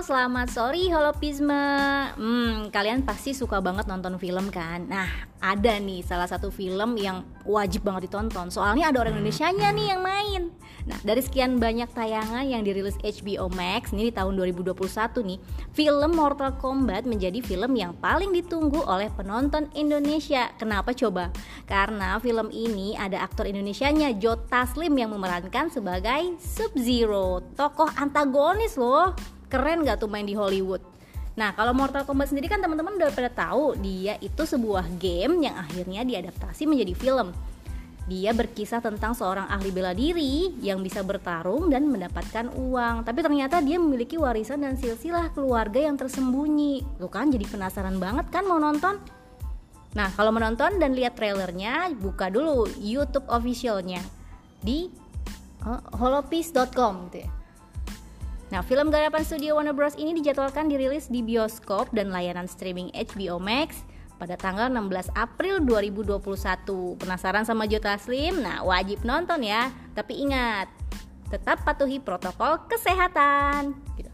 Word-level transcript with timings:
selamat 0.00 0.48
sore 0.48 0.88
Holopisme 0.88 1.64
Hmm, 2.16 2.72
kalian 2.72 3.04
pasti 3.04 3.36
suka 3.36 3.60
banget 3.60 3.84
nonton 3.84 4.16
film 4.16 4.48
kan? 4.48 4.88
Nah, 4.88 5.28
ada 5.36 5.76
nih 5.76 6.00
salah 6.00 6.24
satu 6.24 6.48
film 6.48 6.96
yang 6.96 7.20
wajib 7.44 7.84
banget 7.84 8.08
ditonton. 8.08 8.48
Soalnya 8.48 8.88
ada 8.88 9.04
orang 9.04 9.20
Indonesia-nya 9.20 9.68
nih 9.76 9.86
yang 9.92 10.00
main. 10.00 10.42
Nah, 10.88 10.96
dari 11.04 11.20
sekian 11.20 11.60
banyak 11.60 11.92
tayangan 11.92 12.48
yang 12.48 12.64
dirilis 12.64 12.96
HBO 13.04 13.52
Max 13.52 13.92
Ini 13.92 14.08
di 14.08 14.12
tahun 14.16 14.32
2021 14.32 14.80
nih 15.28 15.38
Film 15.76 16.10
Mortal 16.16 16.56
Kombat 16.56 17.04
menjadi 17.04 17.44
film 17.44 17.76
yang 17.76 17.92
paling 18.00 18.32
ditunggu 18.32 18.80
oleh 18.88 19.12
penonton 19.12 19.68
Indonesia. 19.76 20.48
Kenapa 20.56 20.96
coba? 20.96 21.28
Karena 21.68 22.16
film 22.24 22.48
ini 22.48 22.96
ada 22.96 23.20
aktor 23.20 23.44
Indonesianya 23.44 24.16
Joe 24.16 24.40
Taslim 24.48 24.96
yang 24.96 25.12
memerankan 25.12 25.68
sebagai 25.68 26.40
Sub-Zero. 26.40 27.44
Tokoh 27.52 27.92
antagonis 28.00 28.80
loh 28.80 29.12
keren 29.50 29.82
gak 29.82 29.98
tuh 29.98 30.08
main 30.08 30.24
di 30.24 30.38
Hollywood 30.38 31.00
Nah 31.38 31.54
kalau 31.54 31.72
Mortal 31.72 32.04
Kombat 32.04 32.28
sendiri 32.28 32.50
kan 32.50 32.58
teman-teman 32.58 33.00
udah 33.00 33.08
pada 33.16 33.30
tahu 33.32 33.78
dia 33.80 34.20
itu 34.20 34.42
sebuah 34.42 34.84
game 35.00 35.46
yang 35.46 35.56
akhirnya 35.56 36.04
diadaptasi 36.04 36.68
menjadi 36.68 36.92
film. 36.92 37.28
Dia 38.04 38.34
berkisah 38.34 38.82
tentang 38.82 39.14
seorang 39.14 39.46
ahli 39.46 39.70
bela 39.70 39.94
diri 39.94 40.52
yang 40.60 40.82
bisa 40.82 41.00
bertarung 41.00 41.70
dan 41.70 41.86
mendapatkan 41.86 42.50
uang. 42.52 43.06
Tapi 43.06 43.20
ternyata 43.22 43.62
dia 43.62 43.78
memiliki 43.78 44.18
warisan 44.18 44.66
dan 44.66 44.74
silsilah 44.74 45.30
keluarga 45.30 45.78
yang 45.78 45.94
tersembunyi. 45.94 46.98
Tuh 46.98 47.06
kan 47.06 47.30
jadi 47.30 47.46
penasaran 47.46 48.02
banget 48.02 48.26
kan 48.34 48.44
mau 48.44 48.58
nonton? 48.58 48.98
Nah 49.94 50.10
kalau 50.18 50.34
menonton 50.34 50.82
dan 50.82 50.92
lihat 50.92 51.16
trailernya 51.16 51.94
buka 51.96 52.28
dulu 52.28 52.66
YouTube 52.82 53.30
officialnya 53.30 54.02
di 54.60 54.90
uh, 55.62 55.80
holopiece.com 55.96 57.08
gitu 57.08 57.24
ya. 57.24 57.39
Nah, 58.50 58.66
film 58.66 58.90
garapan 58.90 59.22
studio 59.22 59.54
Warner 59.54 59.70
Bros 59.70 59.94
ini 59.94 60.10
dijadwalkan 60.10 60.66
dirilis 60.66 61.06
di 61.06 61.22
bioskop 61.22 61.94
dan 61.94 62.10
layanan 62.10 62.50
streaming 62.50 62.90
HBO 62.90 63.38
Max 63.38 63.86
pada 64.18 64.34
tanggal 64.34 64.66
16 64.66 65.06
April 65.14 65.62
2021. 65.62 66.98
Penasaran 66.98 67.46
sama 67.46 67.70
Jota 67.70 67.94
Slim? 67.94 68.42
Nah, 68.42 68.66
wajib 68.66 69.06
nonton 69.06 69.46
ya. 69.46 69.70
Tapi 69.94 70.26
ingat, 70.26 70.66
tetap 71.30 71.62
patuhi 71.62 72.02
protokol 72.02 72.66
kesehatan. 72.66 73.70
Gitu. 73.94 74.09